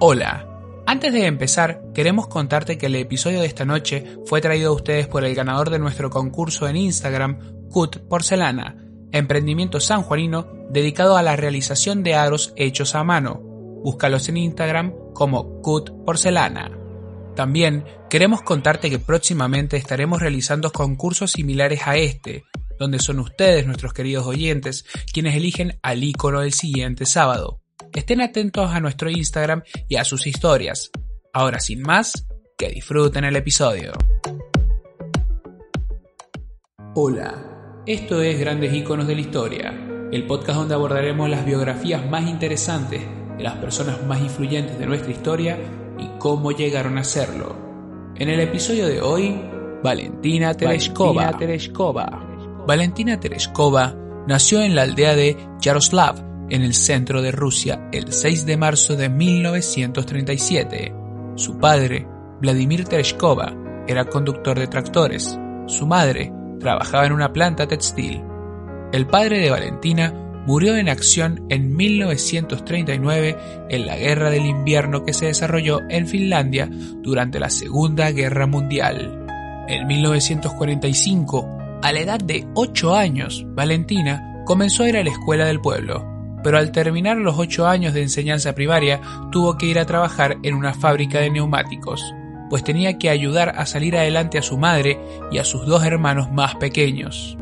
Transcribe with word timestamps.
Hola. 0.00 0.46
Antes 0.86 1.12
de 1.12 1.26
empezar, 1.26 1.82
queremos 1.92 2.28
contarte 2.28 2.78
que 2.78 2.86
el 2.86 2.94
episodio 2.94 3.40
de 3.40 3.46
esta 3.46 3.64
noche 3.64 4.04
fue 4.26 4.40
traído 4.40 4.70
a 4.70 4.74
ustedes 4.76 5.08
por 5.08 5.24
el 5.24 5.34
ganador 5.34 5.70
de 5.70 5.80
nuestro 5.80 6.08
concurso 6.08 6.68
en 6.68 6.76
Instagram, 6.76 7.68
Cut 7.68 7.98
Porcelana, 8.08 8.76
emprendimiento 9.10 9.80
sanjuanino 9.80 10.46
dedicado 10.70 11.16
a 11.16 11.22
la 11.24 11.34
realización 11.34 12.04
de 12.04 12.14
aros 12.14 12.52
hechos 12.54 12.94
a 12.94 13.02
mano. 13.02 13.40
Búscalos 13.82 14.28
en 14.28 14.36
Instagram 14.36 14.94
como 15.14 15.60
Cut 15.62 15.90
Porcelana. 16.06 16.78
También 17.34 17.84
queremos 18.08 18.42
contarte 18.42 18.90
que 18.90 19.00
próximamente 19.00 19.76
estaremos 19.76 20.20
realizando 20.20 20.70
concursos 20.70 21.32
similares 21.32 21.80
a 21.88 21.96
este, 21.96 22.44
donde 22.78 23.00
son 23.00 23.18
ustedes, 23.18 23.66
nuestros 23.66 23.92
queridos 23.92 24.28
oyentes, 24.28 24.84
quienes 25.12 25.34
eligen 25.34 25.80
al 25.82 26.04
ícono 26.04 26.42
del 26.42 26.52
siguiente 26.52 27.04
sábado. 27.04 27.62
Estén 27.94 28.20
atentos 28.20 28.70
a 28.70 28.80
nuestro 28.80 29.10
Instagram 29.10 29.62
y 29.88 29.96
a 29.96 30.04
sus 30.04 30.26
historias. 30.26 30.90
Ahora 31.32 31.60
sin 31.60 31.82
más, 31.82 32.26
que 32.56 32.68
disfruten 32.68 33.24
el 33.24 33.36
episodio. 33.36 33.92
Hola, 36.94 37.82
esto 37.86 38.22
es 38.22 38.38
Grandes 38.38 38.72
Íconos 38.74 39.06
de 39.06 39.14
la 39.14 39.20
Historia, 39.20 40.08
el 40.12 40.26
podcast 40.26 40.58
donde 40.58 40.74
abordaremos 40.74 41.28
las 41.28 41.44
biografías 41.44 42.08
más 42.08 42.28
interesantes 42.28 43.02
de 43.36 43.42
las 43.42 43.56
personas 43.56 44.04
más 44.04 44.20
influyentes 44.20 44.78
de 44.78 44.86
nuestra 44.86 45.12
historia 45.12 45.58
y 45.98 46.08
cómo 46.18 46.52
llegaron 46.52 46.98
a 46.98 47.04
serlo. 47.04 47.56
En 48.16 48.28
el 48.28 48.40
episodio 48.40 48.86
de 48.86 49.00
hoy, 49.00 49.40
Valentina 49.82 50.54
Tereshkova. 50.54 51.38
Valentina 52.66 53.20
Tereshkova 53.20 53.94
nació 54.26 54.60
en 54.62 54.74
la 54.74 54.82
aldea 54.82 55.14
de 55.14 55.36
Yaroslav, 55.60 56.27
en 56.50 56.62
el 56.62 56.74
centro 56.74 57.22
de 57.22 57.32
Rusia, 57.32 57.88
el 57.92 58.12
6 58.12 58.46
de 58.46 58.56
marzo 58.56 58.96
de 58.96 59.08
1937. 59.08 60.94
Su 61.36 61.58
padre, 61.58 62.06
Vladimir 62.40 62.84
Tereshkova, 62.84 63.54
era 63.86 64.04
conductor 64.04 64.58
de 64.58 64.66
tractores. 64.66 65.38
Su 65.66 65.86
madre 65.86 66.32
trabajaba 66.60 67.06
en 67.06 67.12
una 67.12 67.32
planta 67.32 67.66
textil. 67.66 68.22
El 68.92 69.06
padre 69.06 69.38
de 69.38 69.50
Valentina 69.50 70.12
murió 70.46 70.76
en 70.76 70.88
acción 70.88 71.44
en 71.50 71.76
1939 71.76 73.36
en 73.68 73.86
la 73.86 73.96
Guerra 73.96 74.30
del 74.30 74.46
Invierno 74.46 75.04
que 75.04 75.12
se 75.12 75.26
desarrolló 75.26 75.80
en 75.90 76.06
Finlandia 76.06 76.70
durante 77.02 77.38
la 77.38 77.50
Segunda 77.50 78.10
Guerra 78.10 78.46
Mundial. 78.46 79.26
En 79.68 79.86
1945, 79.86 81.48
a 81.82 81.92
la 81.92 82.00
edad 82.00 82.18
de 82.18 82.46
8 82.54 82.94
años, 82.94 83.44
Valentina 83.48 84.42
comenzó 84.46 84.84
a 84.84 84.88
ir 84.88 84.96
a 84.96 85.04
la 85.04 85.10
escuela 85.10 85.44
del 85.44 85.60
pueblo, 85.60 86.17
pero 86.48 86.56
al 86.56 86.72
terminar 86.72 87.18
los 87.18 87.36
8 87.36 87.66
años 87.66 87.92
de 87.92 88.00
enseñanza 88.00 88.54
primaria 88.54 89.02
tuvo 89.30 89.58
que 89.58 89.66
ir 89.66 89.78
a 89.78 89.84
trabajar 89.84 90.38
en 90.42 90.54
una 90.54 90.72
fábrica 90.72 91.20
de 91.20 91.28
neumáticos, 91.28 92.02
pues 92.48 92.64
tenía 92.64 92.96
que 92.96 93.10
ayudar 93.10 93.50
a 93.50 93.66
salir 93.66 93.98
adelante 93.98 94.38
a 94.38 94.42
su 94.42 94.56
madre 94.56 94.98
y 95.30 95.36
a 95.36 95.44
sus 95.44 95.66
dos 95.66 95.84
hermanos 95.84 96.32
más 96.32 96.54
pequeños. 96.54 97.36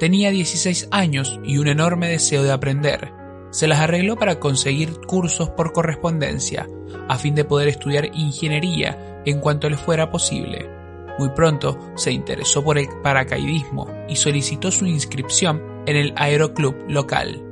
Tenía 0.00 0.32
16 0.32 0.88
años 0.90 1.38
y 1.44 1.58
un 1.58 1.68
enorme 1.68 2.08
deseo 2.08 2.42
de 2.42 2.50
aprender. 2.50 3.12
Se 3.52 3.68
las 3.68 3.78
arregló 3.78 4.16
para 4.16 4.40
conseguir 4.40 4.98
cursos 5.06 5.50
por 5.50 5.72
correspondencia, 5.72 6.68
a 7.06 7.16
fin 7.16 7.36
de 7.36 7.44
poder 7.44 7.68
estudiar 7.68 8.06
ingeniería 8.12 9.22
en 9.24 9.38
cuanto 9.38 9.70
le 9.70 9.76
fuera 9.76 10.10
posible. 10.10 10.68
Muy 11.16 11.28
pronto 11.28 11.78
se 11.94 12.10
interesó 12.10 12.64
por 12.64 12.76
el 12.76 12.88
paracaidismo 13.04 13.86
y 14.08 14.16
solicitó 14.16 14.72
su 14.72 14.84
inscripción 14.84 15.67
en 15.88 15.96
el 15.96 16.12
aeroclub 16.16 16.76
local. 16.86 17.42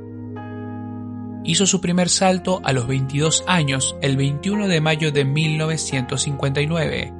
Hizo 1.43 1.65
su 1.65 1.81
primer 1.81 2.07
salto 2.07 2.61
a 2.63 2.71
los 2.71 2.87
22 2.87 3.43
años 3.47 3.97
el 4.01 4.15
21 4.15 4.67
de 4.67 4.79
mayo 4.79 5.11
de 5.11 5.25
1959. 5.25 7.13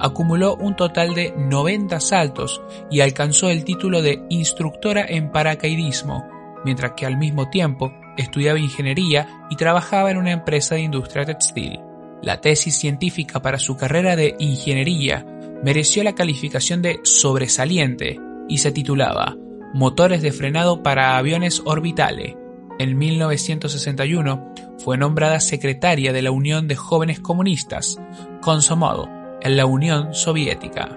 Acumuló 0.00 0.56
un 0.56 0.74
total 0.74 1.14
de 1.14 1.32
90 1.36 2.00
saltos 2.00 2.60
y 2.90 3.00
alcanzó 3.02 3.50
el 3.50 3.62
título 3.64 4.02
de 4.02 4.24
instructora 4.30 5.04
en 5.08 5.30
paracaidismo, 5.30 6.26
mientras 6.64 6.94
que 6.96 7.06
al 7.06 7.18
mismo 7.18 7.48
tiempo 7.50 7.92
estudiaba 8.16 8.58
ingeniería 8.58 9.46
y 9.50 9.56
trabajaba 9.56 10.10
en 10.10 10.16
una 10.16 10.32
empresa 10.32 10.74
de 10.74 10.80
industria 10.80 11.24
textil. 11.24 11.78
La 12.20 12.40
tesis 12.40 12.76
científica 12.76 13.40
para 13.40 13.58
su 13.58 13.76
carrera 13.76 14.16
de 14.16 14.34
ingeniería 14.40 15.24
mereció 15.62 16.02
la 16.02 16.16
calificación 16.16 16.82
de 16.82 16.98
sobresaliente 17.04 18.18
y 18.48 18.58
se 18.58 18.72
titulaba 18.72 19.36
Motores 19.74 20.22
de 20.22 20.30
frenado 20.30 20.84
para 20.84 21.16
aviones 21.16 21.60
orbitales. 21.64 22.36
En 22.78 22.96
1961 22.96 24.54
fue 24.78 24.96
nombrada 24.96 25.40
secretaria 25.40 26.12
de 26.12 26.22
la 26.22 26.30
Unión 26.30 26.68
de 26.68 26.76
Jóvenes 26.76 27.18
Comunistas, 27.18 27.98
Consomado, 28.40 29.08
en 29.42 29.56
la 29.56 29.66
Unión 29.66 30.14
Soviética. 30.14 30.96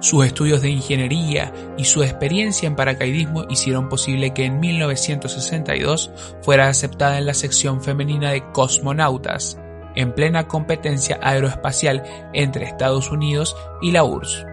Sus 0.00 0.26
estudios 0.26 0.60
de 0.60 0.68
ingeniería 0.68 1.54
y 1.78 1.86
su 1.86 2.02
experiencia 2.02 2.66
en 2.66 2.76
paracaidismo 2.76 3.46
hicieron 3.48 3.88
posible 3.88 4.34
que 4.34 4.44
en 4.44 4.60
1962 4.60 6.10
fuera 6.42 6.68
aceptada 6.68 7.16
en 7.16 7.24
la 7.24 7.32
sección 7.32 7.82
femenina 7.82 8.30
de 8.30 8.44
cosmonautas, 8.52 9.58
en 9.94 10.12
plena 10.12 10.46
competencia 10.46 11.18
aeroespacial 11.22 12.02
entre 12.34 12.66
Estados 12.66 13.10
Unidos 13.10 13.56
y 13.80 13.92
la 13.92 14.04
URSS. 14.04 14.44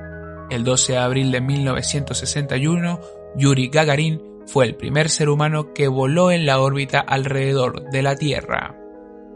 El 0.49 0.63
12 0.63 0.93
de 0.93 0.99
abril 0.99 1.31
de 1.33 1.41
1961, 1.41 3.01
Yuri 3.35 3.69
Gagarin 3.69 4.21
fue 4.45 4.65
el 4.65 4.75
primer 4.75 5.09
ser 5.09 5.29
humano 5.29 5.73
que 5.73 5.87
voló 5.87 6.31
en 6.31 6.45
la 6.45 6.59
órbita 6.59 6.99
alrededor 6.99 7.89
de 7.89 8.01
la 8.01 8.15
Tierra. 8.15 8.77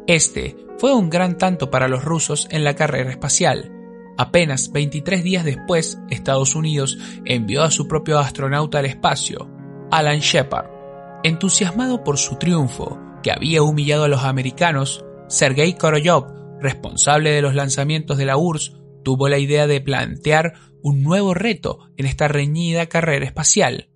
Este 0.07 0.55
fue 0.77 0.93
un 0.93 1.09
gran 1.09 1.37
tanto 1.37 1.71
para 1.71 1.87
los 1.87 2.03
rusos 2.03 2.47
en 2.51 2.63
la 2.63 2.75
carrera 2.75 3.09
espacial. 3.09 3.71
Apenas 4.17 4.71
23 4.71 5.23
días 5.23 5.45
después, 5.45 5.99
Estados 6.09 6.55
Unidos 6.55 6.97
envió 7.25 7.63
a 7.63 7.71
su 7.71 7.87
propio 7.87 8.19
astronauta 8.19 8.79
al 8.79 8.85
espacio, 8.85 9.49
Alan 9.91 10.19
Shepard. 10.19 10.69
Entusiasmado 11.23 12.03
por 12.03 12.17
su 12.17 12.35
triunfo, 12.37 12.99
que 13.23 13.31
había 13.31 13.63
humillado 13.63 14.05
a 14.05 14.07
los 14.07 14.23
americanos, 14.23 15.03
Sergei 15.27 15.73
Korolev, 15.73 16.23
responsable 16.59 17.31
de 17.31 17.41
los 17.41 17.53
lanzamientos 17.53 18.17
de 18.17 18.25
la 18.25 18.37
URSS, 18.37 18.77
tuvo 19.03 19.29
la 19.29 19.37
idea 19.37 19.67
de 19.67 19.81
plantear 19.81 20.53
un 20.81 21.03
nuevo 21.03 21.33
reto 21.33 21.89
en 21.97 22.05
esta 22.05 22.27
reñida 22.27 22.87
carrera 22.87 23.25
espacial, 23.25 23.89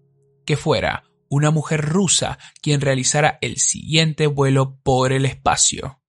que 0.46 0.58
fuera 0.58 1.04
una 1.30 1.50
mujer 1.50 1.82
rusa 1.82 2.38
quien 2.62 2.82
realizara 2.82 3.38
el 3.42 3.58
siguiente 3.58 4.28
vuelo 4.28 4.78
por 4.84 5.14
el 5.14 5.26
espacio. 5.26 6.02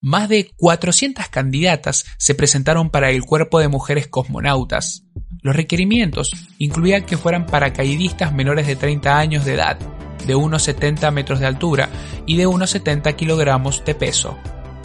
Más 0.00 0.28
de 0.28 0.50
400 0.56 1.28
candidatas 1.28 2.06
se 2.16 2.34
presentaron 2.34 2.90
para 2.90 3.10
el 3.10 3.24
cuerpo 3.24 3.58
de 3.58 3.68
mujeres 3.68 4.06
cosmonautas. 4.06 5.04
Los 5.42 5.56
requerimientos 5.56 6.32
incluían 6.58 7.04
que 7.04 7.16
fueran 7.16 7.46
paracaidistas 7.46 8.32
menores 8.32 8.66
de 8.66 8.76
30 8.76 9.18
años 9.18 9.44
de 9.44 9.54
edad, 9.54 9.78
de 10.26 10.34
unos 10.34 10.62
70 10.62 11.10
metros 11.10 11.40
de 11.40 11.46
altura 11.46 11.88
y 12.24 12.36
de 12.36 12.46
unos 12.46 12.70
70 12.70 13.16
kilogramos 13.16 13.84
de 13.84 13.94
peso. 13.94 14.38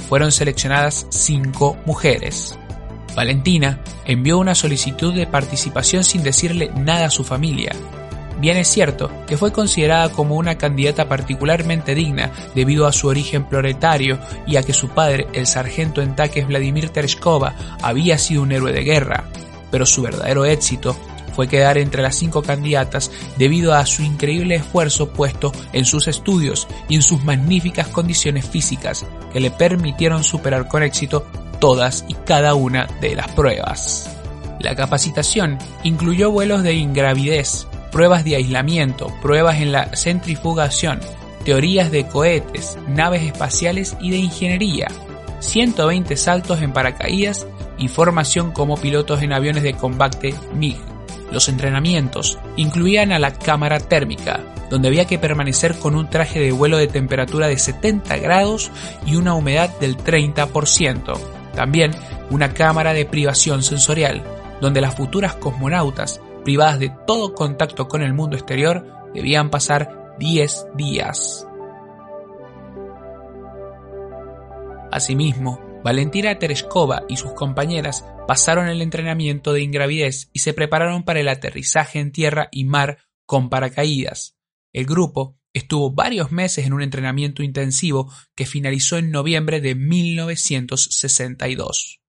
Fueron 0.09 0.31
seleccionadas 0.31 1.07
cinco 1.09 1.77
mujeres. 1.85 2.57
Valentina 3.15 3.79
envió 4.05 4.37
una 4.37 4.55
solicitud 4.55 5.13
de 5.13 5.27
participación 5.27 6.03
sin 6.03 6.23
decirle 6.23 6.71
nada 6.75 7.07
a 7.07 7.11
su 7.11 7.23
familia. 7.23 7.73
Bien 8.39 8.57
es 8.57 8.69
cierto 8.69 9.11
que 9.27 9.37
fue 9.37 9.51
considerada 9.51 10.09
como 10.09 10.35
una 10.35 10.57
candidata 10.57 11.07
particularmente 11.07 11.93
digna 11.93 12.31
debido 12.55 12.87
a 12.87 12.91
su 12.91 13.07
origen 13.07 13.45
proletario 13.45 14.17
y 14.47 14.55
a 14.55 14.63
que 14.63 14.73
su 14.73 14.89
padre, 14.89 15.27
el 15.33 15.45
sargento 15.45 16.01
en 16.01 16.15
taques 16.15 16.47
Vladimir 16.47 16.89
Tereshkova, 16.89 17.53
había 17.83 18.17
sido 18.17 18.41
un 18.41 18.51
héroe 18.51 18.73
de 18.73 18.83
guerra, 18.83 19.25
pero 19.69 19.85
su 19.85 20.01
verdadero 20.01 20.45
éxito 20.45 20.97
fue 21.35 21.47
quedar 21.47 21.77
entre 21.77 22.01
las 22.01 22.15
cinco 22.15 22.41
candidatas 22.41 23.11
debido 23.37 23.73
a 23.73 23.85
su 23.85 24.01
increíble 24.03 24.55
esfuerzo 24.55 25.09
puesto 25.09 25.51
en 25.71 25.85
sus 25.85 26.07
estudios 26.07 26.67
y 26.89 26.95
en 26.95 27.03
sus 27.03 27.23
magníficas 27.23 27.87
condiciones 27.87 28.45
físicas 28.47 29.05
que 29.31 29.39
le 29.39 29.51
permitieron 29.51 30.23
superar 30.23 30.67
con 30.67 30.83
éxito 30.83 31.25
todas 31.61 32.03
y 32.09 32.15
cada 32.15 32.55
una 32.55 32.87
de 32.99 33.15
las 33.15 33.29
pruebas. 33.29 34.09
La 34.59 34.75
capacitación 34.75 35.57
incluyó 35.83 36.29
vuelos 36.31 36.63
de 36.63 36.73
ingravidez, 36.73 37.67
pruebas 37.91 38.25
de 38.25 38.35
aislamiento, 38.35 39.07
pruebas 39.21 39.61
en 39.61 39.71
la 39.71 39.95
centrifugación, 39.95 40.99
teorías 41.45 41.89
de 41.91 42.05
cohetes, 42.07 42.77
naves 42.87 43.23
espaciales 43.23 43.95
y 44.01 44.11
de 44.11 44.17
ingeniería, 44.17 44.87
120 45.39 46.17
saltos 46.17 46.61
en 46.61 46.73
paracaídas 46.73 47.47
y 47.77 47.87
formación 47.87 48.51
como 48.51 48.77
pilotos 48.77 49.21
en 49.21 49.31
aviones 49.31 49.63
de 49.63 49.73
combate 49.73 50.35
MiG. 50.53 50.77
Los 51.31 51.47
entrenamientos 51.47 52.37
incluían 52.57 53.11
a 53.11 53.19
la 53.19 53.33
cámara 53.33 53.79
térmica, 53.79 54.41
donde 54.69 54.87
había 54.89 55.05
que 55.05 55.17
permanecer 55.19 55.75
con 55.77 55.95
un 55.95 56.09
traje 56.09 56.39
de 56.39 56.51
vuelo 56.51 56.77
de 56.77 56.87
temperatura 56.87 57.47
de 57.47 57.57
70 57.57 58.17
grados 58.17 58.71
y 59.05 59.15
una 59.15 59.33
humedad 59.33 59.69
del 59.79 59.97
30%. 59.97 61.40
También 61.55 61.91
una 62.29 62.53
cámara 62.53 62.93
de 62.93 63.05
privación 63.05 63.63
sensorial, 63.63 64.23
donde 64.61 64.81
las 64.81 64.95
futuras 64.95 65.35
cosmonautas, 65.35 66.21
privadas 66.43 66.79
de 66.79 66.93
todo 67.05 67.33
contacto 67.33 67.87
con 67.87 68.01
el 68.01 68.13
mundo 68.13 68.35
exterior, 68.35 68.85
debían 69.13 69.49
pasar 69.49 70.15
10 70.19 70.67
días. 70.75 71.47
Asimismo, 74.91 75.59
Valentina 75.83 76.37
Tereshkova 76.37 77.03
y 77.07 77.17
sus 77.17 77.33
compañeras 77.33 78.05
pasaron 78.27 78.67
el 78.67 78.81
entrenamiento 78.81 79.51
de 79.51 79.61
ingravidez 79.61 80.29
y 80.31 80.39
se 80.39 80.53
prepararon 80.53 81.03
para 81.03 81.21
el 81.21 81.29
aterrizaje 81.29 81.99
en 81.99 82.11
tierra 82.11 82.49
y 82.51 82.65
mar 82.65 82.99
con 83.25 83.49
paracaídas. 83.49 84.35
El 84.73 84.85
grupo 84.85 85.37
estuvo 85.53 85.91
varios 85.91 86.31
meses 86.31 86.65
en 86.65 86.73
un 86.73 86.81
entrenamiento 86.81 87.43
intensivo 87.43 88.11
que 88.35 88.45
finalizó 88.45 88.97
en 88.97 89.11
noviembre 89.11 89.61
de 89.61 89.75
1962. 89.75 91.99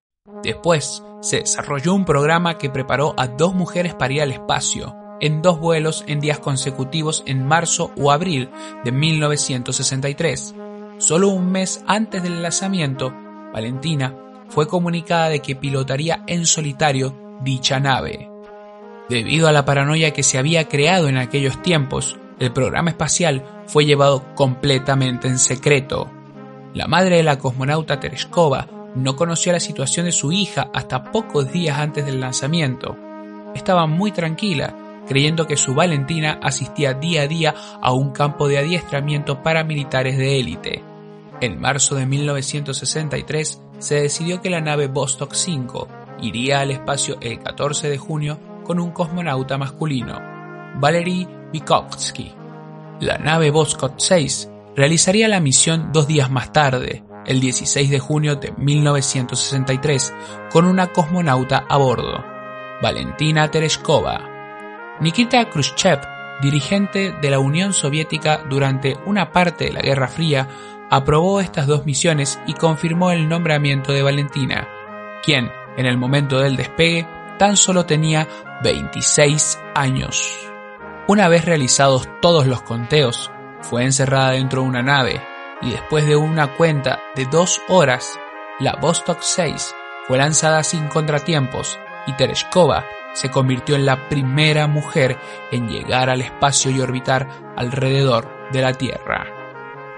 Después, 0.43 1.03
se 1.21 1.39
desarrolló 1.39 1.94
un 1.94 2.05
programa 2.05 2.59
que 2.59 2.71
preparó 2.71 3.15
a 3.17 3.27
dos 3.27 3.55
mujeres 3.55 3.94
para 3.94 4.12
ir 4.12 4.23
al 4.23 4.33
espacio, 4.33 4.97
en 5.21 5.43
dos 5.43 5.61
vuelos 5.61 6.05
en 6.06 6.21
días 6.21 6.39
consecutivos 6.39 7.23
en 7.27 7.47
marzo 7.47 7.93
o 7.97 8.11
abril 8.11 8.49
de 8.85 8.93
1963. 8.93 10.55
Solo 10.99 11.29
un 11.29 11.50
mes 11.50 11.83
antes 11.87 12.23
del 12.23 12.43
lanzamiento, 12.43 13.15
Valentina 13.53 14.17
fue 14.49 14.69
comunicada 14.69 15.29
de 15.29 15.41
que 15.41 15.56
pilotaría 15.56 16.23
en 16.27 16.47
solitario 16.47 17.39
dicha 17.43 17.81
nave. 17.81 18.29
Debido 19.09 19.49
a 19.49 19.53
la 19.53 19.65
paranoia 19.65 20.12
que 20.12 20.23
se 20.23 20.39
había 20.39 20.69
creado 20.69 21.09
en 21.09 21.17
aquellos 21.17 21.61
tiempos, 21.62 22.17
el 22.43 22.53
programa 22.53 22.91
espacial 22.91 23.44
fue 23.67 23.85
llevado 23.85 24.35
completamente 24.35 25.29
en 25.29 25.39
secreto. 25.39 26.11
La 26.75 26.89
madre 26.89 27.19
de 27.19 27.23
la 27.23 27.39
cosmonauta 27.39 28.00
Tereshkova 28.00 28.67
no 28.97 29.15
conoció 29.15 29.53
la 29.53 29.61
situación 29.61 30.06
de 30.06 30.12
su 30.12 30.33
hija 30.33 30.69
hasta 30.75 31.12
pocos 31.12 31.53
días 31.53 31.79
antes 31.79 32.05
del 32.05 32.21
lanzamiento. 32.21 32.97
Estaba 33.55 33.87
muy 33.87 34.11
tranquila, 34.11 34.75
creyendo 35.06 35.47
que 35.47 35.56
su 35.56 35.75
Valentina 35.75 36.41
asistía 36.43 36.94
día 36.94 37.23
a 37.23 37.27
día 37.29 37.55
a 37.81 37.93
un 37.93 38.11
campo 38.11 38.49
de 38.49 38.59
adiestramiento 38.59 39.41
para 39.44 39.62
militares 39.62 40.19
de 40.19 40.41
élite. 40.41 40.83
En 41.41 41.61
marzo 41.61 41.94
de 41.94 42.06
1963 42.06 43.62
se 43.79 43.94
decidió 44.00 44.43
que 44.43 44.50
la 44.50 44.61
nave 44.61 44.89
Vostok 44.89 45.35
5 45.35 45.89
iría 46.23 46.59
al 46.59 46.73
espacio 46.73 47.19
el 47.21 47.39
14 47.39 47.89
de 47.89 47.99
junio 47.99 48.39
con 48.65 48.81
un 48.81 48.91
cosmonauta 48.91 49.59
masculino, 49.59 50.21
Valery 50.81 51.29
Vygotsky. 51.52 52.32
La 53.00 53.19
nave 53.19 53.50
Vostok 53.50 53.94
6 53.99 54.50
realizaría 54.76 55.28
la 55.28 55.40
misión 55.40 55.93
dos 55.93 56.06
días 56.06 56.31
más 56.31 56.52
tarde, 56.52 57.04
el 57.26 57.40
16 57.40 57.90
de 57.90 57.99
junio 57.99 58.37
de 58.37 58.52
1963, 58.52 60.14
con 60.50 60.66
una 60.66 60.88
cosmonauta 60.88 61.64
a 61.69 61.76
bordo, 61.76 62.25
Valentina 62.81 63.50
Tereshkova. 63.50 64.28
Nikita 65.00 65.49
Khrushchev, 65.50 66.00
dirigente 66.40 67.14
de 67.20 67.31
la 67.31 67.38
Unión 67.38 67.72
Soviética 67.72 68.44
durante 68.48 68.96
una 69.06 69.32
parte 69.32 69.66
de 69.66 69.72
la 69.72 69.81
Guerra 69.81 70.08
Fría, 70.08 70.48
aprobó 70.90 71.40
estas 71.40 71.66
dos 71.66 71.87
misiones 71.87 72.40
y 72.46 72.55
confirmó 72.55 73.10
el 73.10 73.28
nombramiento 73.28 73.93
de 73.93 74.02
Valentina, 74.02 74.69
quien, 75.25 75.50
en 75.76 75.87
el 75.87 75.96
momento 75.96 76.38
del 76.38 76.56
despegue, 76.56 77.06
tan 77.38 77.56
solo 77.56 77.87
tenía 77.87 78.28
26 78.62 79.58
años. 79.75 80.51
Una 81.08 81.28
vez 81.28 81.44
realizados 81.44 82.08
todos 82.20 82.46
los 82.46 82.62
conteos, 82.62 83.31
fue 83.60 83.84
encerrada 83.84 84.31
dentro 84.31 84.62
de 84.62 84.69
una 84.69 84.82
nave 84.82 85.20
y 85.60 85.70
después 85.70 86.06
de 86.06 86.14
una 86.14 86.54
cuenta 86.54 87.00
de 87.16 87.26
dos 87.26 87.60
horas, 87.69 88.19
la 88.60 88.76
Vostok 88.81 89.20
6 89.20 89.75
fue 90.06 90.19
lanzada 90.19 90.62
sin 90.62 90.87
contratiempos 90.87 91.78
y 92.06 92.12
Tereshkova 92.12 92.84
se 93.14 93.31
convirtió 93.31 93.75
en 93.75 93.84
la 93.84 94.08
primera 94.08 94.69
mujer 94.69 95.19
en 95.50 95.69
llegar 95.69 96.08
al 96.08 96.20
espacio 96.20 96.70
y 96.70 96.81
orbitar 96.81 97.28
alrededor 97.56 98.28
de 98.52 98.62
la 98.62 98.72
Tierra. 98.72 99.26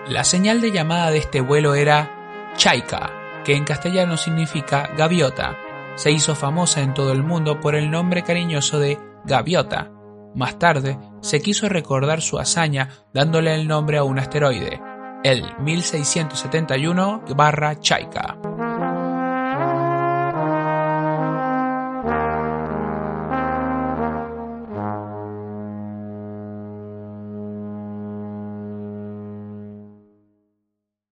La 0.08 0.24
señal 0.24 0.60
de 0.60 0.72
llamada 0.72 1.10
de 1.10 1.18
este 1.18 1.40
vuelo 1.40 1.74
era 1.74 2.52
Chaika, 2.56 3.10
que 3.44 3.54
en 3.54 3.64
castellano 3.64 4.16
significa 4.16 4.90
gaviota. 4.96 5.56
Se 5.96 6.10
hizo 6.10 6.34
famosa 6.34 6.80
en 6.80 6.92
todo 6.92 7.12
el 7.12 7.22
mundo 7.22 7.60
por 7.60 7.74
el 7.74 7.90
nombre 7.90 8.22
cariñoso 8.22 8.78
de 8.78 8.98
gaviota. 9.24 9.93
Más 10.34 10.58
tarde, 10.58 10.98
se 11.22 11.40
quiso 11.40 11.68
recordar 11.68 12.20
su 12.20 12.40
hazaña 12.40 12.88
dándole 13.12 13.54
el 13.54 13.68
nombre 13.68 13.98
a 13.98 14.04
un 14.04 14.18
asteroide, 14.18 14.80
el 15.22 15.44
1671-Chaika. 15.58 18.38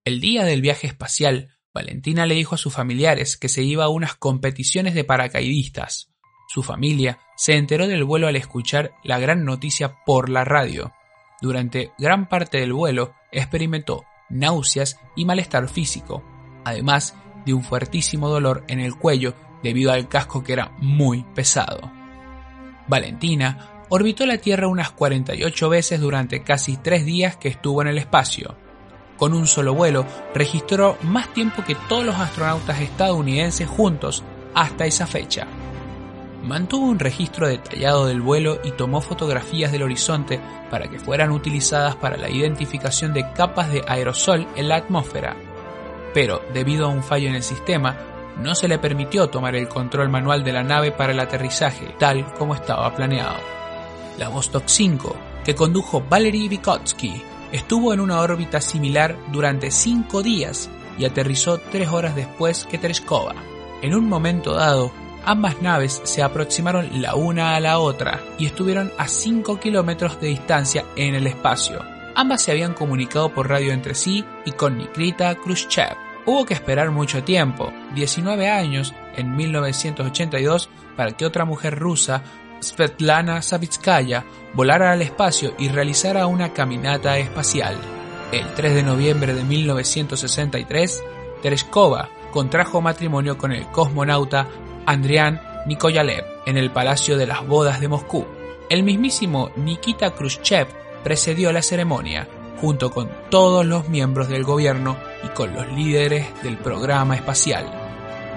El 0.04 0.20
día 0.20 0.44
del 0.44 0.60
viaje 0.60 0.88
espacial, 0.88 1.56
Valentina 1.72 2.26
le 2.26 2.34
dijo 2.34 2.56
a 2.56 2.58
sus 2.58 2.74
familiares 2.74 3.36
que 3.36 3.48
se 3.48 3.62
iba 3.62 3.84
a 3.84 3.88
unas 3.88 4.16
competiciones 4.16 4.94
de 4.94 5.04
paracaidistas. 5.04 6.11
Su 6.52 6.62
familia 6.62 7.18
se 7.34 7.56
enteró 7.56 7.88
del 7.88 8.04
vuelo 8.04 8.28
al 8.28 8.36
escuchar 8.36 8.92
la 9.02 9.18
gran 9.18 9.42
noticia 9.42 10.04
por 10.04 10.28
la 10.28 10.44
radio. 10.44 10.92
Durante 11.40 11.92
gran 11.96 12.28
parte 12.28 12.60
del 12.60 12.74
vuelo 12.74 13.14
experimentó 13.30 14.04
náuseas 14.28 15.00
y 15.16 15.24
malestar 15.24 15.66
físico, 15.70 16.22
además 16.62 17.16
de 17.46 17.54
un 17.54 17.64
fuertísimo 17.64 18.28
dolor 18.28 18.64
en 18.68 18.80
el 18.80 18.96
cuello 18.96 19.32
debido 19.62 19.92
al 19.92 20.10
casco 20.10 20.44
que 20.44 20.52
era 20.52 20.72
muy 20.76 21.22
pesado. 21.34 21.90
Valentina 22.86 23.84
orbitó 23.88 24.26
la 24.26 24.36
Tierra 24.36 24.68
unas 24.68 24.90
48 24.90 25.70
veces 25.70 26.00
durante 26.02 26.42
casi 26.42 26.76
tres 26.76 27.06
días 27.06 27.38
que 27.38 27.48
estuvo 27.48 27.80
en 27.80 27.88
el 27.88 27.96
espacio 27.96 28.58
con 29.16 29.32
un 29.32 29.46
solo 29.46 29.72
vuelo, 29.72 30.04
registró 30.34 30.98
más 31.00 31.32
tiempo 31.32 31.64
que 31.64 31.76
todos 31.88 32.04
los 32.04 32.16
astronautas 32.16 32.78
estadounidenses 32.82 33.68
juntos 33.68 34.22
hasta 34.52 34.84
esa 34.84 35.06
fecha. 35.06 35.46
Mantuvo 36.42 36.86
un 36.86 36.98
registro 36.98 37.48
detallado 37.48 38.06
del 38.06 38.20
vuelo 38.20 38.58
y 38.64 38.72
tomó 38.72 39.00
fotografías 39.00 39.70
del 39.70 39.82
horizonte 39.82 40.40
para 40.70 40.88
que 40.88 40.98
fueran 40.98 41.30
utilizadas 41.30 41.96
para 41.96 42.16
la 42.16 42.28
identificación 42.28 43.12
de 43.12 43.32
capas 43.32 43.70
de 43.70 43.84
aerosol 43.86 44.46
en 44.56 44.68
la 44.68 44.76
atmósfera. 44.76 45.36
Pero, 46.12 46.42
debido 46.52 46.86
a 46.86 46.90
un 46.90 47.02
fallo 47.02 47.28
en 47.28 47.36
el 47.36 47.42
sistema, 47.42 47.96
no 48.38 48.54
se 48.54 48.68
le 48.68 48.78
permitió 48.78 49.28
tomar 49.28 49.54
el 49.54 49.68
control 49.68 50.08
manual 50.08 50.42
de 50.42 50.52
la 50.52 50.62
nave 50.62 50.90
para 50.90 51.12
el 51.12 51.20
aterrizaje, 51.20 51.94
tal 51.98 52.32
como 52.34 52.54
estaba 52.54 52.94
planeado. 52.94 53.36
La 54.18 54.28
Vostok 54.28 54.64
5, 54.66 55.16
que 55.44 55.54
condujo 55.54 56.02
Valery 56.08 56.48
Vygotsky, 56.48 57.22
Estuvo 57.52 57.92
en 57.92 58.00
una 58.00 58.20
órbita 58.20 58.62
similar 58.62 59.14
durante 59.30 59.70
cinco 59.70 60.22
días 60.22 60.70
y 60.98 61.04
aterrizó 61.04 61.58
tres 61.58 61.90
horas 61.90 62.16
después 62.16 62.64
que 62.64 62.78
Tereshkova. 62.78 63.34
En 63.82 63.94
un 63.94 64.08
momento 64.08 64.54
dado, 64.54 64.90
ambas 65.24 65.60
naves 65.62 66.00
se 66.04 66.22
aproximaron 66.22 67.00
la 67.00 67.14
una 67.14 67.56
a 67.56 67.60
la 67.60 67.78
otra 67.78 68.20
y 68.38 68.46
estuvieron 68.46 68.92
a 68.98 69.08
5 69.08 69.60
kilómetros 69.60 70.20
de 70.20 70.28
distancia 70.28 70.84
en 70.96 71.14
el 71.14 71.26
espacio. 71.26 71.84
Ambas 72.14 72.42
se 72.42 72.50
habían 72.50 72.74
comunicado 72.74 73.30
por 73.30 73.48
radio 73.48 73.72
entre 73.72 73.94
sí 73.94 74.24
y 74.44 74.52
con 74.52 74.76
Nikita 74.76 75.34
Khrushchev. 75.36 75.96
Hubo 76.26 76.44
que 76.44 76.54
esperar 76.54 76.90
mucho 76.90 77.24
tiempo, 77.24 77.72
19 77.94 78.48
años, 78.48 78.94
en 79.16 79.34
1982, 79.34 80.68
para 80.96 81.12
que 81.12 81.26
otra 81.26 81.44
mujer 81.44 81.78
rusa 81.78 82.22
Svetlana 82.60 83.42
Savitskaya 83.42 84.24
volara 84.54 84.92
al 84.92 85.02
espacio 85.02 85.54
y 85.58 85.68
realizara 85.68 86.26
una 86.26 86.52
caminata 86.52 87.18
espacial. 87.18 87.76
El 88.30 88.46
3 88.54 88.74
de 88.74 88.82
noviembre 88.82 89.34
de 89.34 89.42
1963, 89.42 91.02
Tereshkova 91.42 92.08
contrajo 92.32 92.80
matrimonio 92.80 93.36
con 93.36 93.52
el 93.52 93.66
cosmonauta 93.66 94.48
Andrian 94.86 95.40
Nikoyalev 95.66 96.24
en 96.46 96.56
el 96.56 96.70
Palacio 96.70 97.16
de 97.16 97.26
las 97.26 97.46
Bodas 97.46 97.80
de 97.80 97.88
Moscú. 97.88 98.26
El 98.68 98.82
mismísimo 98.82 99.50
Nikita 99.56 100.14
Khrushchev 100.14 100.68
precedió 101.02 101.52
la 101.52 101.62
ceremonia, 101.62 102.28
junto 102.60 102.90
con 102.90 103.10
todos 103.30 103.66
los 103.66 103.88
miembros 103.88 104.28
del 104.28 104.44
gobierno 104.44 104.96
y 105.24 105.28
con 105.28 105.52
los 105.54 105.70
líderes 105.72 106.26
del 106.42 106.56
programa 106.56 107.16
espacial. 107.16 107.66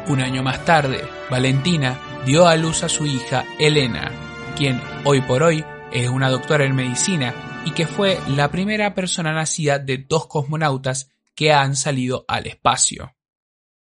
Un 0.07 0.21
año 0.21 0.43
más 0.43 0.65
tarde, 0.65 1.03
Valentina 1.29 1.99
dio 2.25 2.47
a 2.47 2.55
luz 2.55 2.83
a 2.83 2.89
su 2.89 3.05
hija 3.05 3.45
Elena, 3.59 4.11
quien 4.55 4.81
hoy 5.03 5.21
por 5.21 5.43
hoy 5.43 5.63
es 5.91 6.09
una 6.09 6.29
doctora 6.29 6.65
en 6.65 6.75
medicina 6.75 7.63
y 7.65 7.71
que 7.71 7.87
fue 7.87 8.19
la 8.27 8.51
primera 8.51 8.93
persona 8.93 9.33
nacida 9.33 9.79
de 9.79 9.97
dos 9.97 10.27
cosmonautas 10.27 11.09
que 11.33 11.51
han 11.51 11.75
salido 11.75 12.25
al 12.27 12.47
espacio. 12.47 13.15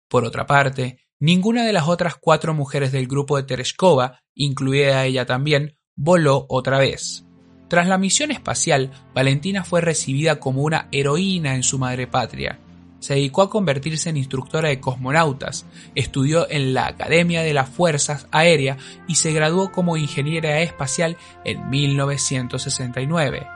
Por 0.07 0.25
otra 0.25 0.45
parte, 0.45 0.99
ninguna 1.21 1.65
de 1.65 1.71
las 1.71 1.87
otras 1.87 2.15
cuatro 2.19 2.53
mujeres 2.53 2.91
del 2.91 3.07
grupo 3.07 3.37
de 3.37 3.43
Tereshkova, 3.43 4.19
incluida 4.35 5.05
ella 5.05 5.25
también, 5.25 5.77
voló 5.95 6.45
otra 6.49 6.77
vez. 6.77 7.25
Tras 7.69 7.87
la 7.87 7.97
misión 7.97 8.31
espacial, 8.31 8.91
Valentina 9.15 9.63
fue 9.63 9.79
recibida 9.79 10.41
como 10.41 10.63
una 10.63 10.89
heroína 10.91 11.55
en 11.55 11.63
su 11.63 11.79
madre 11.79 12.07
patria, 12.07 12.59
se 13.01 13.15
dedicó 13.15 13.41
a 13.41 13.49
convertirse 13.49 14.09
en 14.09 14.17
instructora 14.17 14.69
de 14.69 14.79
cosmonautas, 14.79 15.65
estudió 15.95 16.47
en 16.49 16.75
la 16.75 16.85
Academia 16.85 17.41
de 17.41 17.53
las 17.53 17.67
Fuerzas 17.67 18.27
Aéreas 18.31 18.77
y 19.07 19.15
se 19.15 19.33
graduó 19.33 19.71
como 19.71 19.97
ingeniera 19.97 20.61
espacial 20.61 21.17
en 21.43 21.67
1969. 21.69 23.47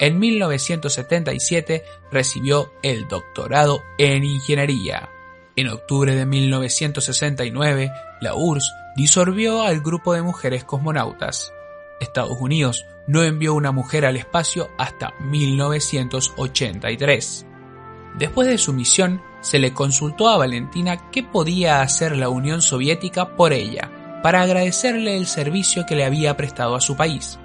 En 0.00 0.18
1977 0.18 1.84
recibió 2.10 2.72
el 2.82 3.06
doctorado 3.06 3.82
en 3.98 4.24
ingeniería. 4.24 5.10
En 5.58 5.68
octubre 5.68 6.14
de 6.14 6.26
1969, 6.26 7.90
la 8.20 8.34
URSS 8.34 8.74
disolvió 8.94 9.62
al 9.62 9.80
grupo 9.80 10.12
de 10.12 10.20
mujeres 10.20 10.64
cosmonautas. 10.64 11.50
Estados 11.98 12.36
Unidos 12.38 12.84
no 13.06 13.22
envió 13.22 13.54
una 13.54 13.72
mujer 13.72 14.04
al 14.04 14.18
espacio 14.18 14.68
hasta 14.76 15.14
1983. 15.20 17.46
Después 18.18 18.48
de 18.48 18.58
su 18.58 18.74
misión, 18.74 19.22
se 19.40 19.58
le 19.58 19.72
consultó 19.72 20.28
a 20.28 20.36
Valentina 20.36 21.10
qué 21.10 21.22
podía 21.22 21.80
hacer 21.80 22.18
la 22.18 22.28
Unión 22.28 22.60
Soviética 22.60 23.34
por 23.34 23.54
ella, 23.54 23.90
para 24.22 24.42
agradecerle 24.42 25.16
el 25.16 25.26
servicio 25.26 25.86
que 25.86 25.96
le 25.96 26.04
había 26.04 26.36
prestado 26.36 26.76
a 26.76 26.82
su 26.82 26.96
país. 26.96 27.38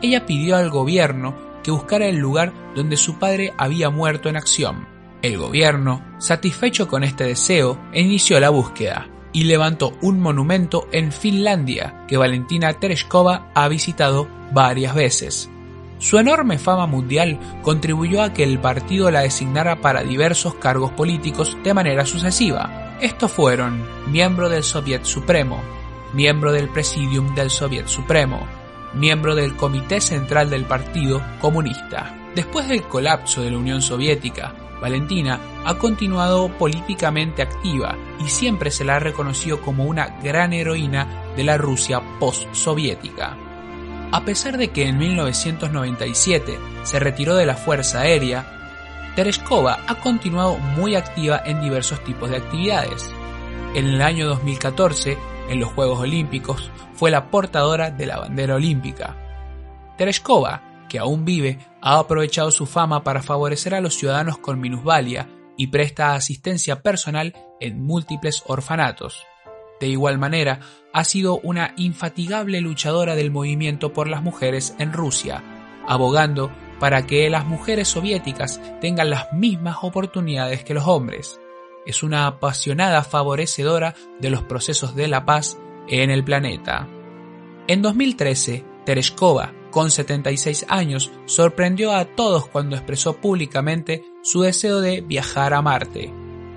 Ella 0.00 0.24
pidió 0.24 0.56
al 0.56 0.70
gobierno 0.70 1.36
que 1.62 1.70
buscara 1.70 2.06
el 2.06 2.16
lugar 2.16 2.50
donde 2.74 2.96
su 2.96 3.18
padre 3.18 3.52
había 3.58 3.90
muerto 3.90 4.30
en 4.30 4.36
acción. 4.36 4.97
El 5.20 5.36
gobierno, 5.36 6.04
satisfecho 6.18 6.86
con 6.86 7.02
este 7.02 7.24
deseo, 7.24 7.78
inició 7.92 8.38
la 8.38 8.50
búsqueda 8.50 9.08
y 9.32 9.44
levantó 9.44 9.92
un 10.00 10.20
monumento 10.20 10.86
en 10.92 11.10
Finlandia 11.10 12.04
que 12.06 12.16
Valentina 12.16 12.72
Tereshkova 12.74 13.50
ha 13.54 13.66
visitado 13.68 14.28
varias 14.52 14.94
veces. 14.94 15.50
Su 15.98 16.18
enorme 16.18 16.58
fama 16.58 16.86
mundial 16.86 17.38
contribuyó 17.62 18.22
a 18.22 18.32
que 18.32 18.44
el 18.44 18.60
partido 18.60 19.10
la 19.10 19.22
designara 19.22 19.80
para 19.80 20.04
diversos 20.04 20.54
cargos 20.54 20.92
políticos 20.92 21.56
de 21.64 21.74
manera 21.74 22.06
sucesiva. 22.06 22.96
Estos 23.00 23.32
fueron 23.32 23.82
miembro 24.06 24.48
del 24.48 24.62
Soviet 24.62 25.02
Supremo, 25.02 25.60
miembro 26.14 26.52
del 26.52 26.68
Presidium 26.68 27.34
del 27.34 27.50
Soviet 27.50 27.88
Supremo, 27.88 28.46
miembro 28.94 29.34
del 29.34 29.56
Comité 29.56 30.00
Central 30.00 30.48
del 30.48 30.64
Partido 30.64 31.20
Comunista. 31.40 32.14
Después 32.38 32.68
del 32.68 32.84
colapso 32.84 33.42
de 33.42 33.50
la 33.50 33.58
Unión 33.58 33.82
Soviética, 33.82 34.54
Valentina 34.80 35.40
ha 35.64 35.76
continuado 35.76 36.56
políticamente 36.56 37.42
activa 37.42 37.96
y 38.24 38.28
siempre 38.28 38.70
se 38.70 38.84
la 38.84 38.94
ha 38.94 39.00
reconocido 39.00 39.60
como 39.60 39.86
una 39.86 40.20
gran 40.22 40.52
heroína 40.52 41.32
de 41.34 41.42
la 41.42 41.58
Rusia 41.58 42.00
post-soviética. 42.20 43.36
A 44.12 44.24
pesar 44.24 44.56
de 44.56 44.68
que 44.68 44.86
en 44.86 44.98
1997 44.98 46.56
se 46.84 47.00
retiró 47.00 47.34
de 47.34 47.44
la 47.44 47.56
Fuerza 47.56 48.02
Aérea, 48.02 48.46
Tereshkova 49.16 49.80
ha 49.88 49.96
continuado 49.96 50.58
muy 50.58 50.94
activa 50.94 51.42
en 51.44 51.60
diversos 51.60 52.04
tipos 52.04 52.30
de 52.30 52.36
actividades. 52.36 53.10
En 53.74 53.84
el 53.88 54.00
año 54.00 54.28
2014, 54.28 55.18
en 55.48 55.58
los 55.58 55.72
Juegos 55.72 55.98
Olímpicos, 55.98 56.70
fue 56.94 57.10
la 57.10 57.32
portadora 57.32 57.90
de 57.90 58.06
la 58.06 58.20
bandera 58.20 58.54
olímpica. 58.54 59.16
Tereshkova, 59.96 60.67
que 60.88 60.98
aún 60.98 61.24
vive, 61.24 61.58
ha 61.80 61.98
aprovechado 61.98 62.50
su 62.50 62.66
fama 62.66 63.04
para 63.04 63.22
favorecer 63.22 63.74
a 63.74 63.80
los 63.80 63.94
ciudadanos 63.94 64.38
con 64.38 64.60
minusvalía 64.60 65.28
y 65.56 65.68
presta 65.68 66.14
asistencia 66.14 66.82
personal 66.82 67.34
en 67.60 67.82
múltiples 67.82 68.42
orfanatos. 68.46 69.26
De 69.80 69.88
igual 69.88 70.18
manera, 70.18 70.60
ha 70.92 71.04
sido 71.04 71.38
una 71.38 71.74
infatigable 71.76 72.60
luchadora 72.60 73.14
del 73.14 73.30
movimiento 73.30 73.92
por 73.92 74.08
las 74.08 74.22
mujeres 74.22 74.74
en 74.78 74.92
Rusia, 74.92 75.42
abogando 75.86 76.50
para 76.80 77.06
que 77.06 77.28
las 77.30 77.46
mujeres 77.46 77.88
soviéticas 77.88 78.60
tengan 78.80 79.10
las 79.10 79.32
mismas 79.32 79.78
oportunidades 79.82 80.64
que 80.64 80.74
los 80.74 80.86
hombres. 80.86 81.40
Es 81.86 82.02
una 82.02 82.26
apasionada 82.26 83.02
favorecedora 83.02 83.94
de 84.20 84.30
los 84.30 84.42
procesos 84.42 84.94
de 84.94 85.08
la 85.08 85.24
paz 85.24 85.58
en 85.88 86.10
el 86.10 86.24
planeta. 86.24 86.86
En 87.66 87.82
2013, 87.82 88.64
Tereshkova, 88.84 89.52
con 89.70 89.90
76 89.90 90.66
años, 90.68 91.10
sorprendió 91.26 91.92
a 91.92 92.04
todos 92.04 92.46
cuando 92.46 92.76
expresó 92.76 93.16
públicamente 93.16 94.04
su 94.22 94.42
deseo 94.42 94.80
de 94.80 95.00
viajar 95.00 95.54
a 95.54 95.62
Marte, 95.62 96.12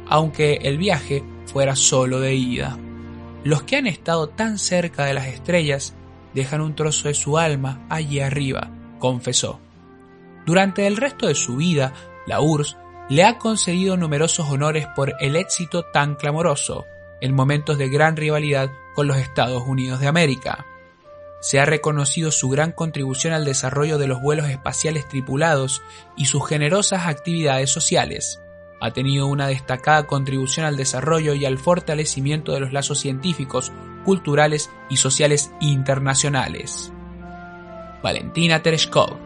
aunque 0.07 0.59
el 0.63 0.77
viaje 0.77 1.23
fuera 1.45 1.75
solo 1.75 2.19
de 2.19 2.35
ida. 2.35 2.77
Los 3.43 3.63
que 3.63 3.77
han 3.77 3.87
estado 3.87 4.29
tan 4.29 4.57
cerca 4.57 5.05
de 5.05 5.13
las 5.13 5.27
estrellas 5.27 5.95
dejan 6.33 6.61
un 6.61 6.75
trozo 6.75 7.07
de 7.07 7.13
su 7.13 7.37
alma 7.37 7.85
allí 7.89 8.19
arriba, 8.19 8.71
confesó. 8.99 9.59
Durante 10.45 10.87
el 10.87 10.97
resto 10.97 11.27
de 11.27 11.35
su 11.35 11.57
vida, 11.57 11.93
la 12.25 12.41
URSS 12.41 12.77
le 13.09 13.23
ha 13.25 13.37
concedido 13.37 13.97
numerosos 13.97 14.49
honores 14.49 14.87
por 14.95 15.13
el 15.19 15.35
éxito 15.35 15.83
tan 15.91 16.15
clamoroso, 16.15 16.85
en 17.19 17.35
momentos 17.35 17.77
de 17.77 17.89
gran 17.89 18.15
rivalidad 18.15 18.71
con 18.95 19.07
los 19.07 19.17
Estados 19.17 19.63
Unidos 19.67 19.99
de 19.99 20.07
América. 20.07 20.65
Se 21.41 21.59
ha 21.59 21.65
reconocido 21.65 22.31
su 22.31 22.49
gran 22.49 22.71
contribución 22.71 23.33
al 23.33 23.43
desarrollo 23.43 23.97
de 23.97 24.07
los 24.07 24.21
vuelos 24.21 24.49
espaciales 24.49 25.07
tripulados 25.09 25.81
y 26.15 26.25
sus 26.25 26.47
generosas 26.47 27.07
actividades 27.07 27.69
sociales 27.69 28.39
ha 28.81 28.91
tenido 28.91 29.27
una 29.27 29.47
destacada 29.47 30.07
contribución 30.07 30.65
al 30.65 30.75
desarrollo 30.75 31.35
y 31.35 31.45
al 31.45 31.59
fortalecimiento 31.59 32.51
de 32.51 32.59
los 32.59 32.73
lazos 32.73 32.99
científicos, 32.99 33.71
culturales 34.03 34.71
y 34.89 34.97
sociales 34.97 35.51
internacionales. 35.61 36.91
Valentina 38.01 38.63
Tereshkov, 38.63 39.17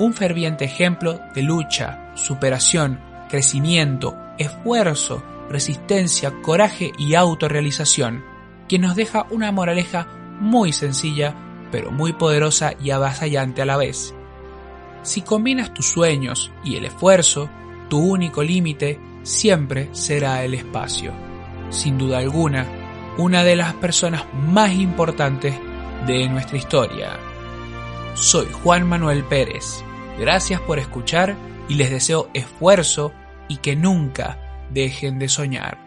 un 0.00 0.12
ferviente 0.12 0.64
ejemplo 0.64 1.20
de 1.34 1.42
lucha, 1.42 2.10
superación, 2.16 3.00
crecimiento, 3.28 4.16
esfuerzo, 4.38 5.22
resistencia, 5.48 6.32
coraje 6.42 6.90
y 6.98 7.14
autorrealización, 7.14 8.24
que 8.68 8.80
nos 8.80 8.96
deja 8.96 9.26
una 9.30 9.52
moraleja 9.52 10.08
muy 10.40 10.72
sencilla, 10.72 11.36
pero 11.70 11.90
muy 11.90 12.12
poderosa 12.12 12.74
y 12.82 12.90
avasallante 12.90 13.62
a 13.62 13.66
la 13.66 13.76
vez. 13.76 14.14
Si 15.02 15.22
combinas 15.22 15.72
tus 15.72 15.86
sueños 15.86 16.50
y 16.64 16.76
el 16.76 16.84
esfuerzo, 16.84 17.48
tu 17.88 17.98
único 17.98 18.42
límite 18.42 18.98
siempre 19.22 19.88
será 19.92 20.44
el 20.44 20.54
espacio. 20.54 21.12
Sin 21.70 21.98
duda 21.98 22.18
alguna, 22.18 22.66
una 23.18 23.44
de 23.44 23.56
las 23.56 23.74
personas 23.74 24.24
más 24.34 24.72
importantes 24.72 25.54
de 26.06 26.28
nuestra 26.28 26.58
historia. 26.58 27.18
Soy 28.14 28.46
Juan 28.62 28.88
Manuel 28.88 29.24
Pérez. 29.24 29.82
Gracias 30.18 30.60
por 30.60 30.78
escuchar 30.78 31.36
y 31.68 31.74
les 31.74 31.90
deseo 31.90 32.28
esfuerzo 32.34 33.12
y 33.48 33.58
que 33.58 33.76
nunca 33.76 34.38
dejen 34.70 35.18
de 35.18 35.28
soñar. 35.28 35.85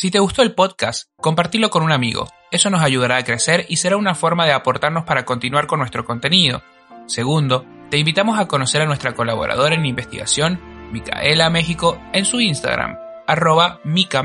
Si 0.00 0.12
te 0.12 0.20
gustó 0.20 0.42
el 0.42 0.54
podcast, 0.54 1.08
compartilo 1.16 1.70
con 1.70 1.82
un 1.82 1.90
amigo. 1.90 2.28
Eso 2.52 2.70
nos 2.70 2.82
ayudará 2.82 3.16
a 3.16 3.24
crecer 3.24 3.66
y 3.68 3.78
será 3.78 3.96
una 3.96 4.14
forma 4.14 4.46
de 4.46 4.52
aportarnos 4.52 5.02
para 5.02 5.24
continuar 5.24 5.66
con 5.66 5.80
nuestro 5.80 6.04
contenido. 6.04 6.62
Segundo, 7.06 7.66
te 7.90 7.98
invitamos 7.98 8.38
a 8.38 8.46
conocer 8.46 8.80
a 8.80 8.86
nuestra 8.86 9.16
colaboradora 9.16 9.74
en 9.74 9.84
investigación, 9.84 10.60
Micaela 10.92 11.50
México, 11.50 12.00
en 12.12 12.26
su 12.26 12.40
Instagram, 12.40 12.96
arroba 13.26 13.80
Mica 13.82 14.22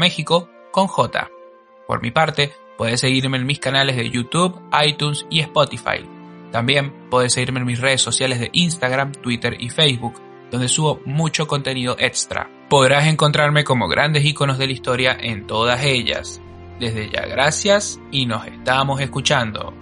con 0.72 0.86
J. 0.86 1.32
Por 1.88 2.04
mi 2.04 2.12
parte, 2.12 2.54
puedes 2.78 3.00
seguirme 3.00 3.38
en 3.38 3.48
mis 3.48 3.58
canales 3.58 3.96
de 3.96 4.12
YouTube, 4.12 4.62
iTunes 4.86 5.26
y 5.32 5.40
Spotify. 5.40 6.08
También 6.52 7.10
puedes 7.10 7.34
seguirme 7.34 7.62
en 7.62 7.66
mis 7.66 7.82
redes 7.82 8.04
sociales 8.04 8.40
de 8.40 8.52
Instagram, 8.54 9.12
Twitter 9.12 9.58
y 9.60 9.70
Facebook 9.70 10.22
donde 10.54 10.68
subo 10.68 11.02
mucho 11.06 11.48
contenido 11.48 11.96
extra. 11.98 12.48
Podrás 12.74 13.06
encontrarme 13.06 13.64
como 13.64 13.88
grandes 13.88 14.26
iconos 14.26 14.58
de 14.58 14.66
la 14.66 14.74
historia 14.74 15.16
en 15.20 15.46
todas 15.46 15.84
ellas. 15.84 16.42
Desde 16.80 17.08
ya 17.08 17.28
gracias 17.28 18.00
y 18.10 18.26
nos 18.26 18.48
estamos 18.48 19.00
escuchando. 19.00 19.76